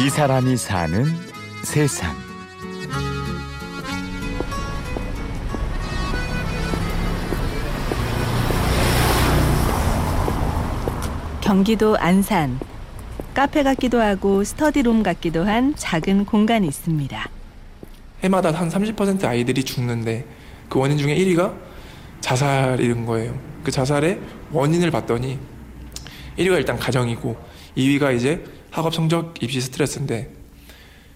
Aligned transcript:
이 0.00 0.08
사람이 0.08 0.56
사는 0.56 1.06
세상. 1.64 2.14
경기도 11.40 11.96
안산. 11.98 12.60
카페 13.34 13.64
같기도 13.64 14.00
하고 14.00 14.44
스터디룸 14.44 15.02
같기도 15.02 15.44
한 15.44 15.74
작은 15.74 16.26
공간이 16.26 16.68
있습니다. 16.68 17.28
해마다 18.22 18.52
한 18.52 18.68
30% 18.68 19.24
아이들이 19.24 19.64
죽는데 19.64 20.24
그 20.68 20.78
원인 20.78 20.96
중에 20.96 21.16
1위가 21.16 21.52
자살인 22.20 23.04
거예요. 23.04 23.36
그 23.64 23.72
자살의 23.72 24.20
원인을 24.52 24.92
봤더니 24.92 25.40
1위가 26.38 26.56
일단 26.56 26.78
가정이고 26.78 27.36
2위가 27.76 28.14
이제 28.14 28.44
학업 28.78 28.94
성적 28.94 29.34
입시 29.42 29.60
스트레스인데 29.60 30.30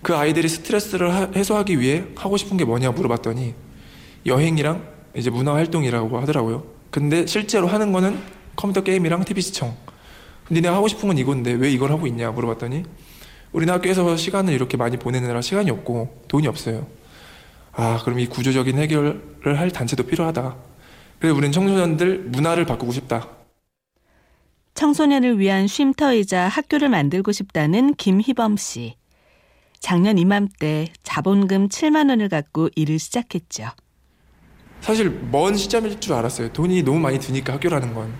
그 0.02 0.16
아이들이 0.16 0.48
스트레스를 0.48 1.14
하- 1.14 1.30
해소하기 1.34 1.78
위해 1.78 2.04
하고 2.16 2.36
싶은 2.36 2.56
게 2.56 2.64
뭐냐 2.64 2.90
물어봤더니 2.90 3.54
여행이랑 4.26 4.84
이제 5.16 5.30
문화 5.30 5.54
활동이라고 5.54 6.18
하더라고요. 6.20 6.64
근데 6.90 7.24
실제로 7.26 7.68
하는 7.68 7.92
거는 7.92 8.18
컴퓨터 8.56 8.82
게임이랑 8.82 9.24
TV 9.24 9.42
시청. 9.42 9.76
근데 10.46 10.60
내가 10.60 10.74
하고 10.74 10.88
싶은 10.88 11.06
건 11.08 11.18
이건데 11.18 11.52
왜 11.52 11.70
이걸 11.70 11.92
하고 11.92 12.06
있냐 12.08 12.32
물어봤더니 12.32 12.82
우리는 13.52 13.72
학교에서 13.72 14.16
시간을 14.16 14.52
이렇게 14.52 14.76
많이 14.76 14.96
보내느라 14.96 15.40
시간이 15.40 15.70
없고 15.70 16.24
돈이 16.28 16.48
없어요. 16.48 16.86
아, 17.74 18.00
그럼 18.04 18.18
이 18.18 18.26
구조적인 18.26 18.76
해결을 18.78 19.20
할 19.58 19.70
단체도 19.70 20.02
필요하다. 20.04 20.56
그래서 21.20 21.36
우리는 21.36 21.52
청소년들 21.52 22.24
문화를 22.26 22.64
바꾸고 22.66 22.92
싶다. 22.92 23.28
청소년을 24.74 25.38
위한 25.38 25.66
쉼터이자 25.66 26.48
학교를 26.48 26.88
만들고 26.88 27.32
싶다는 27.32 27.94
김희범 27.94 28.56
씨. 28.56 28.96
작년 29.80 30.16
이맘때 30.18 30.88
자본금 31.02 31.68
7만 31.68 32.08
원을 32.08 32.28
갖고 32.28 32.68
일을 32.76 32.98
시작했죠. 32.98 33.68
사실 34.80 35.10
먼 35.30 35.56
시점일 35.56 36.00
줄 36.00 36.14
알았어요. 36.14 36.52
돈이 36.52 36.82
너무 36.82 36.98
많이 36.98 37.18
드니까 37.18 37.54
학교라는 37.54 37.94
건. 37.94 38.12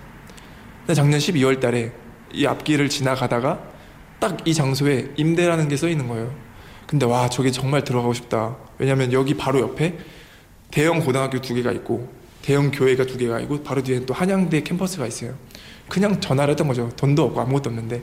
근데 0.81 0.95
작년 0.95 1.19
12월 1.19 1.61
달에 1.61 1.93
이 2.33 2.47
앞길을 2.47 2.89
지나가다가 2.89 3.71
딱 4.21 4.39
이 4.47 4.55
장소에 4.55 5.13
임대라는 5.17 5.69
게 5.69 5.77
써 5.77 5.89
있는 5.89 6.07
거예요. 6.07 6.33
근데 6.87 7.07
와, 7.07 7.29
저게 7.29 7.51
정말 7.51 7.83
들어가고 7.83 8.13
싶다. 8.15 8.57
왜냐면 8.79 9.13
여기 9.13 9.35
바로 9.35 9.61
옆에 9.61 9.99
대형 10.71 11.01
고등학교 11.01 11.41
두 11.41 11.55
개가 11.55 11.73
있고 11.73 12.13
대형 12.43 12.71
교회가 12.71 13.07
두 13.07 13.17
개가 13.17 13.41
있고 13.41 13.63
바로 13.63 13.83
뒤에 13.83 14.05
또 14.05 14.13
한양대 14.13 14.63
캠퍼스가 14.63 15.07
있어요. 15.07 15.35
그냥 15.89 16.21
전화를 16.21 16.53
했던 16.53 16.67
거죠. 16.67 16.91
돈도 16.97 17.25
없고 17.25 17.41
아무것도 17.41 17.71
없는데 17.71 18.03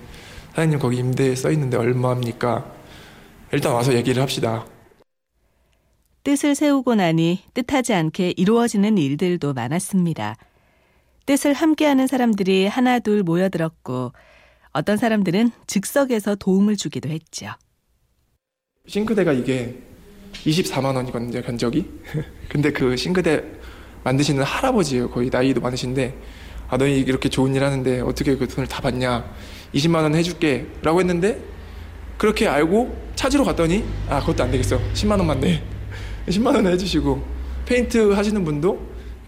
사장님 0.51 0.79
거기 0.79 0.97
임대 0.97 1.35
써 1.35 1.51
있는데 1.51 1.77
얼마입니까? 1.77 2.73
일단 3.51 3.73
와서 3.73 3.93
얘기를 3.93 4.21
합시다. 4.21 4.65
뜻을 6.23 6.55
세우고 6.55 6.95
나니 6.95 7.43
뜻하지 7.53 7.93
않게 7.93 8.33
이루어지는 8.37 8.97
일들도 8.97 9.53
많았습니다. 9.53 10.35
뜻을 11.25 11.53
함께하는 11.53 12.07
사람들이 12.07 12.67
하나둘 12.67 13.23
모여들었고 13.23 14.13
어떤 14.71 14.97
사람들은 14.97 15.51
즉석에서 15.67 16.35
도움을 16.35 16.75
주기도 16.75 17.09
했죠. 17.09 17.47
싱크대가 18.87 19.33
이게 19.33 19.77
24만 20.33 20.95
원이거든요 20.95 21.41
견적이 21.41 21.89
근데 22.49 22.71
그 22.71 22.95
싱크대 22.95 23.43
만드시는 24.03 24.43
할아버지예요. 24.43 25.09
거의 25.09 25.29
나이도 25.31 25.61
많으신데 25.61 26.15
아 26.69 26.77
너희 26.77 26.99
이렇게 26.99 27.29
좋은 27.29 27.53
일 27.55 27.63
하는데 27.63 28.01
어떻게 28.01 28.35
그 28.35 28.47
돈을 28.47 28.67
다 28.67 28.81
받냐? 28.81 29.25
20만 29.73 29.95
원 30.03 30.15
해줄게. 30.15 30.67
라고 30.81 30.99
했는데 30.99 31.41
그렇게 32.17 32.47
알고 32.47 32.95
찾으러 33.15 33.43
갔더니 33.43 33.83
아 34.09 34.19
그것도 34.19 34.43
안 34.43 34.51
되겠어. 34.51 34.79
10만 34.93 35.11
원만 35.17 35.39
내. 35.39 35.61
10만 36.27 36.55
원 36.55 36.67
해주시고 36.67 37.23
페인트 37.65 38.11
하시는 38.13 38.43
분도 38.43 38.79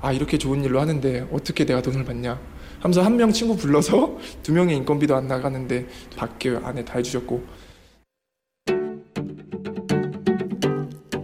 아 0.02 0.12
이렇게 0.12 0.38
좋은 0.38 0.64
일로 0.64 0.80
하는데 0.82 1.28
어떻게 1.32 1.66
내가 1.66 1.82
돈을 1.82 2.04
받냐? 2.06 2.40
하면서 2.80 3.04
한 3.04 3.16
명 3.16 3.32
친구 3.32 3.56
불러서 3.56 4.18
두 4.42 4.52
명의 4.54 4.76
인건비도 4.78 5.16
안 5.16 5.28
나가는데 5.28 5.86
밖에 6.18 6.58
안에 6.64 6.84
다 6.84 6.94
해주셨고. 6.98 7.62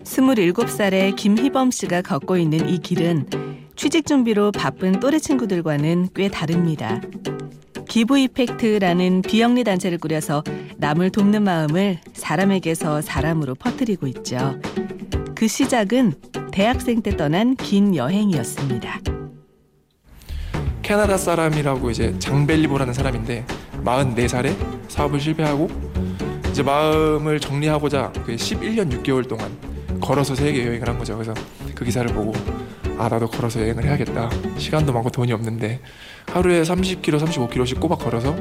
27살의 0.03 1.15
김희범 1.15 1.71
씨가 1.71 2.01
걷고 2.01 2.37
있는 2.37 2.67
이 2.69 2.79
길은 2.79 3.27
취직 3.77 4.07
준비로 4.07 4.51
바쁜 4.51 4.99
또래 4.99 5.19
친구들과는 5.19 6.09
꽤 6.15 6.29
다릅니다. 6.29 6.99
기부 7.87 8.17
이펙트라는 8.17 9.21
비영리 9.21 9.63
단체를 9.63 9.99
꾸려서 9.99 10.43
남을 10.77 11.11
돕는 11.11 11.43
마음을 11.43 11.99
사람에게서 12.13 13.01
사람으로 13.01 13.53
퍼뜨리고 13.53 14.07
있죠. 14.07 14.59
그 15.35 15.47
시작은 15.47 16.15
대학생 16.51 17.03
때 17.03 17.15
떠난 17.15 17.55
긴 17.55 17.95
여행이었습니다. 17.95 18.99
캐나다 20.81 21.15
사람이라고 21.15 21.91
이제 21.91 22.17
장벨리보라는 22.17 22.95
사람인데 22.95 23.45
44살에 23.83 24.55
사업을 24.89 25.19
실패하고 25.19 25.69
이제 26.49 26.63
마음을 26.63 27.39
정리하고자 27.39 28.11
그 28.25 28.35
11년 28.35 28.91
6개월 28.91 29.27
동안 29.27 29.55
걸어서 30.01 30.33
세계 30.33 30.65
여행을 30.65 30.87
한 30.87 30.97
거죠. 30.97 31.13
그래서 31.13 31.35
그 31.75 31.85
기사를 31.85 32.11
보고 32.11 32.33
아 32.97 33.07
나도 33.09 33.27
걸어서 33.27 33.61
여행을 33.61 33.83
해야겠다. 33.85 34.29
시간도 34.57 34.91
많고 34.93 35.09
돈이 35.09 35.31
없는데 35.33 35.79
하루에 36.31 36.61
30km, 36.63 37.19
35km씩 37.19 37.79
꼬박 37.79 37.99
걸어서 37.99 38.35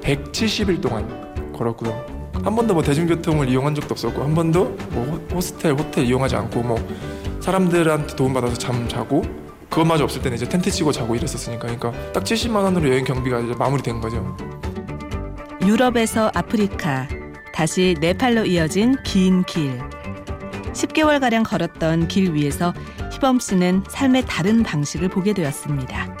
170일 0.00 0.80
동안 0.80 1.52
걸었고요. 1.52 2.22
한 2.44 2.56
번도 2.56 2.74
뭐 2.74 2.82
대중교통을 2.82 3.48
이용한 3.48 3.74
적도 3.74 3.92
없었고 3.92 4.22
한 4.22 4.34
번도 4.34 4.64
뭐 4.90 5.04
호- 5.04 5.36
호스텔, 5.36 5.72
호텔 5.74 6.04
이용하지 6.06 6.34
않고 6.36 6.62
뭐 6.62 6.76
사람들한테 7.40 8.16
도움받아서 8.16 8.54
잠 8.54 8.88
자고 8.88 9.22
그것마저 9.70 10.04
없을 10.04 10.20
때는 10.22 10.36
이제 10.36 10.48
텐트 10.48 10.70
치고 10.70 10.90
자고 10.92 11.14
이랬었으니까 11.14 11.60
그러니까 11.62 11.92
딱 12.12 12.24
70만 12.24 12.56
원으로 12.56 12.88
여행 12.90 13.04
경비가 13.04 13.40
이제 13.40 13.54
마무리된 13.54 14.00
거죠. 14.00 14.36
유럽에서 15.64 16.30
아프리카, 16.34 17.06
다시 17.54 17.94
네팔로 18.00 18.44
이어진 18.46 18.96
긴 19.04 19.44
길. 19.44 19.78
10개월가량 20.72 21.44
걸었던 21.48 22.08
길 22.08 22.34
위에서 22.34 22.74
희범 23.22 23.38
씨는 23.38 23.84
삶의 23.88 24.24
다른 24.26 24.64
방식을 24.64 25.08
보게 25.08 25.32
되었습니다. 25.32 26.16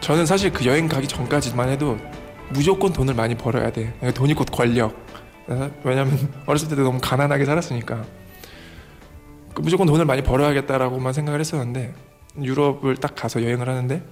저는 0.00 0.26
사실 0.26 0.52
그 0.52 0.66
여행 0.66 0.88
가기 0.88 1.08
전까지만 1.08 1.70
해도 1.70 1.96
무조건 2.50 2.92
돈을 2.92 3.14
많이 3.14 3.34
벌어야 3.34 3.72
돼. 3.72 3.94
그러니까 3.96 4.12
돈이 4.12 4.34
곧 4.34 4.44
권력. 4.52 4.94
왜냐면 5.82 6.30
어렸을 6.44 6.68
때도 6.68 6.82
너무 6.82 6.98
가난하게 7.00 7.46
살았으니까 7.46 8.04
그 9.54 9.62
무조건 9.62 9.86
돈을 9.86 10.04
많이 10.04 10.20
벌어야겠다라고만 10.20 11.14
생각을 11.14 11.40
했었는데 11.40 11.94
유럽을 12.42 12.96
딱 12.96 13.14
가서 13.14 13.42
여행을 13.42 13.66
하는데 13.66 14.02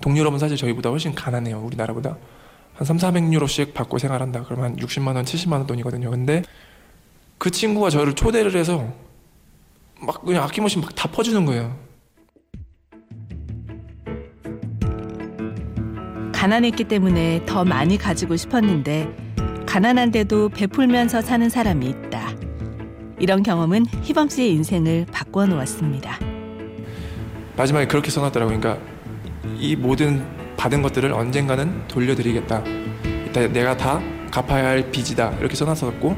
동유럽은 0.00 0.40
사실 0.40 0.56
저희보다 0.56 0.90
훨씬 0.90 1.14
가난해요. 1.14 1.60
우리나라보다 1.60 2.16
한 2.74 2.84
3, 2.84 2.96
400유로씩 2.96 3.72
받고 3.72 3.98
생활한다. 3.98 4.42
그러면 4.46 4.64
한 4.64 4.76
60만 4.76 5.14
원, 5.14 5.24
70만 5.24 5.52
원 5.52 5.66
돈이거든요. 5.68 6.10
근데 6.10 6.42
그 7.38 7.52
친구가 7.52 7.88
저를 7.88 8.14
초대를 8.16 8.56
해서 8.56 8.92
막 10.00 10.22
그냥 10.24 10.44
아낌없이 10.44 10.78
막 10.78 10.94
다 10.94 11.08
퍼주는 11.08 11.44
거예요. 11.46 11.76
가난했기 16.32 16.84
때문에 16.84 17.42
더 17.46 17.64
많이 17.64 17.98
가지고 17.98 18.36
싶었는데 18.36 19.08
가난한데도 19.66 20.48
베풀면서 20.50 21.20
사는 21.20 21.48
사람이 21.48 21.86
있다. 21.86 22.30
이런 23.18 23.42
경험은 23.42 23.84
희범 24.02 24.28
씨의 24.28 24.52
인생을 24.54 25.06
바꿔 25.12 25.46
놓았습니다. 25.46 26.18
마지막에 27.56 27.86
그렇게 27.86 28.10
써놨더라고요. 28.10 28.58
그러니까 28.58 28.82
이 29.58 29.76
모든 29.76 30.24
받은 30.56 30.80
것들을 30.82 31.12
언젠가는 31.12 31.86
돌려드리겠다. 31.88 32.64
내가 33.52 33.76
다 33.76 34.00
갚아야 34.30 34.68
할 34.68 34.90
빚이다. 34.90 35.36
이렇게 35.40 35.54
써놨었고 35.54 36.16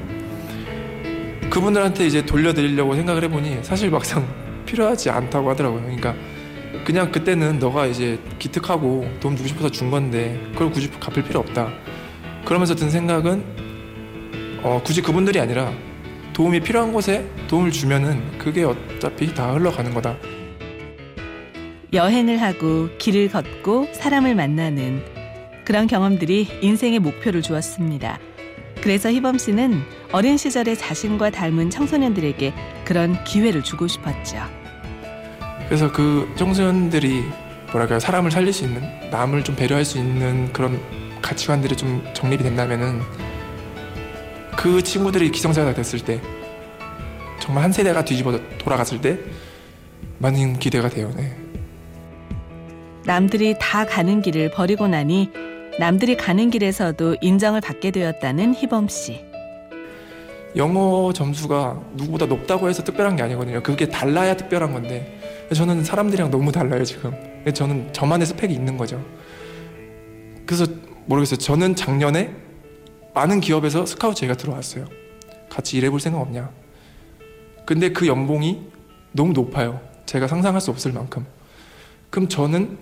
그분들한테 1.52 2.06
이제 2.06 2.24
돌려드리려고 2.24 2.94
생각을 2.94 3.24
해보니 3.24 3.58
사실 3.62 3.90
막상 3.90 4.26
필요하지 4.64 5.10
않다고 5.10 5.50
하더라고요. 5.50 5.82
그러니까 5.82 6.14
그냥 6.82 7.12
그때는 7.12 7.58
너가 7.58 7.84
이제 7.86 8.18
기특하고 8.38 9.06
도움 9.20 9.36
주고 9.36 9.46
싶어서 9.48 9.70
준 9.70 9.90
건데 9.90 10.40
그걸 10.52 10.70
굳이 10.70 10.90
갚을 10.90 11.22
필요 11.22 11.40
없다. 11.40 11.70
그러면서 12.46 12.74
든 12.74 12.88
생각은 12.88 13.44
어, 14.62 14.80
굳이 14.82 15.02
그분들이 15.02 15.38
아니라 15.40 15.70
도움이 16.32 16.60
필요한 16.60 16.90
곳에 16.90 17.28
도움을 17.48 17.70
주면은 17.70 18.38
그게 18.38 18.64
어차피 18.64 19.34
다 19.34 19.52
흘러가는 19.52 19.92
거다. 19.92 20.16
여행을 21.92 22.40
하고 22.40 22.88
길을 22.96 23.28
걷고 23.28 23.88
사람을 23.92 24.34
만나는 24.34 25.04
그런 25.66 25.86
경험들이 25.86 26.60
인생의 26.62 27.00
목표를 27.00 27.42
주었습니다. 27.42 28.18
그래서 28.82 29.10
희범 29.10 29.38
씨는 29.38 29.80
어린 30.10 30.36
시절에 30.36 30.74
자신과 30.74 31.30
닮은 31.30 31.70
청소년들에게 31.70 32.52
그런 32.84 33.22
기회를 33.24 33.62
주고 33.62 33.86
싶었죠. 33.86 34.38
그래서 35.66 35.90
그 35.90 36.28
청소년들이 36.36 37.22
뭐랄까요 37.70 38.00
사람을 38.00 38.30
살릴 38.32 38.52
수 38.52 38.64
있는 38.64 38.82
남을 39.10 39.44
좀 39.44 39.54
배려할 39.54 39.84
수 39.84 39.98
있는 39.98 40.52
그런 40.52 40.80
가치관들이 41.22 41.76
좀 41.76 42.04
정립이 42.12 42.42
된다면은 42.42 43.00
그 44.56 44.82
친구들이 44.82 45.30
기성세대가 45.30 45.74
됐을 45.74 46.00
때 46.00 46.20
정말 47.40 47.64
한 47.64 47.72
세대가 47.72 48.04
뒤집어 48.04 48.38
돌아갔을 48.58 49.00
때 49.00 49.18
많은 50.18 50.58
기대가 50.58 50.88
돼요. 50.88 51.10
네. 51.16 51.36
남들이 53.04 53.54
다 53.60 53.86
가는 53.86 54.20
길을 54.22 54.50
버리고 54.50 54.88
나니 54.88 55.30
남들이 55.78 56.16
가는 56.16 56.50
길에서도 56.50 57.16
인정을 57.20 57.60
받게 57.60 57.90
되었다는 57.92 58.54
희범 58.54 58.88
씨. 58.88 59.24
영어 60.54 61.12
점수가 61.14 61.82
누구보다 61.94 62.26
높다고 62.26 62.68
해서 62.68 62.84
특별한 62.84 63.16
게 63.16 63.22
아니거든요. 63.22 63.62
그게 63.62 63.88
달라야 63.88 64.36
특별한 64.36 64.72
건데 64.72 65.18
저는 65.54 65.82
사람들이랑 65.82 66.30
너무 66.30 66.52
달라요 66.52 66.84
지금. 66.84 67.14
저는 67.54 67.92
저만의 67.92 68.26
스펙이 68.26 68.52
있는 68.52 68.76
거죠. 68.76 69.02
그래서 70.44 70.66
모르겠어요. 71.06 71.38
저는 71.38 71.74
작년에 71.74 72.34
많은 73.14 73.40
기업에서 73.40 73.86
스카우트 73.86 74.20
제가 74.20 74.34
들어왔어요. 74.34 74.86
같이 75.48 75.78
일해볼 75.78 76.00
생각 76.00 76.20
없냐. 76.20 76.50
근데 77.64 77.90
그 77.90 78.06
연봉이 78.06 78.66
너무 79.12 79.32
높아요. 79.32 79.80
제가 80.04 80.28
상상할 80.28 80.60
수 80.60 80.70
없을 80.70 80.92
만큼. 80.92 81.24
그럼 82.10 82.28
저는 82.28 82.78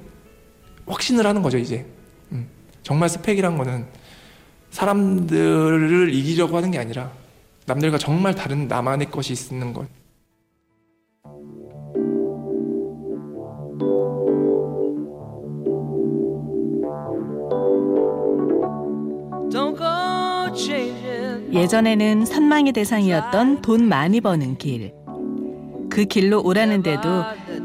확신을 0.86 1.24
하는 1.24 1.42
거죠 1.42 1.58
이제. 1.58 1.86
음. 2.32 2.48
정말 2.90 3.08
스펙이란 3.08 3.56
거는 3.56 3.86
사람들을 4.70 6.12
이기려고 6.12 6.56
하는 6.56 6.72
게 6.72 6.78
아니라 6.78 7.12
남들과 7.66 7.98
정말 7.98 8.34
다른 8.34 8.66
나만의 8.66 9.12
것이 9.12 9.32
있는 9.32 9.72
것. 9.72 9.86
예전에는 21.52 22.24
선망의 22.24 22.72
대상이었던 22.72 23.62
돈 23.62 23.88
많이 23.88 24.20
버는 24.20 24.58
길. 24.58 24.92
그 25.90 26.06
길로 26.06 26.42
오라는데도 26.42 27.22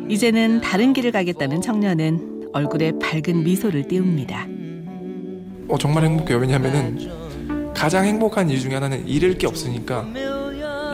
이제는 0.07 0.61
다른 0.61 0.93
길을 0.93 1.11
가겠다는 1.11 1.61
청년은 1.61 2.49
얼굴에 2.53 2.91
밝은 2.99 3.43
미소를 3.43 3.87
띄웁니다. 3.87 4.54
어, 5.67 5.77
정말 5.77 6.03
행복해요. 6.05 6.37
왜냐하면은 6.39 7.73
가장 7.73 8.05
행복한 8.05 8.49
이유 8.49 8.59
중에 8.59 8.73
하나는 8.75 9.07
잃을 9.07 9.37
게 9.37 9.47
없으니까 9.47 10.05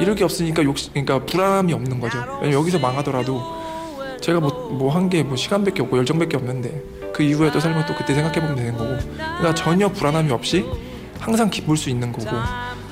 잃을 0.02 0.16
게 0.16 0.24
없으니까 0.24 0.64
욕 0.64 0.76
그러니까 0.94 1.26
불안함이 1.26 1.74
없는 1.74 2.00
거죠. 2.00 2.18
왜냐면 2.42 2.54
여기서 2.54 2.80
망하더라도 2.80 3.42
제가 4.22 4.40
뭐 4.40 4.72
뭐 4.72 4.90
한 4.90 5.10
게 5.10 5.24
뭐 5.24 5.36
시간밖에 5.36 5.82
없고 5.84 5.98
열정밖에 5.98 6.38
없는데 6.38 6.82
그 7.14 7.24
이후에 7.24 7.52
또 7.52 7.60
살면 7.60 7.86
또 7.86 7.96
그때 7.96 8.14
생각해 8.14 8.40
보면 8.40 8.56
되는 8.56 8.78
거고 8.78 8.98
그러니까 9.16 9.54
전혀 9.54 9.90
불안함이 9.90 10.32
없이 10.32 10.66
항상 11.20 11.50
기쁠 11.50 11.76
수 11.78 11.90
있는 11.90 12.12
거고 12.12 12.30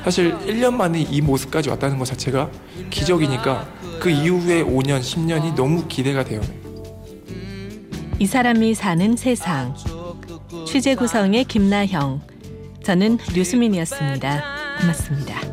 사실 0.03 0.37
1년 0.39 0.73
만에 0.73 1.01
이 1.01 1.21
모습까지 1.21 1.69
왔다는 1.69 1.97
것 1.97 2.05
자체가 2.05 2.49
기적이니까 2.89 3.67
그 3.99 4.09
이후에 4.09 4.63
5년, 4.63 4.99
10년이 5.01 5.55
너무 5.55 5.85
기대가 5.87 6.23
돼요. 6.23 6.41
이 8.19 8.25
사람이 8.25 8.73
사는 8.75 9.15
세상. 9.15 9.73
취재 10.71 10.93
구성의 10.93 11.45
김나형. 11.45 12.21
저는 12.83 13.17
류수민이었습니다. 13.33 14.77
고맙습니다. 14.79 15.48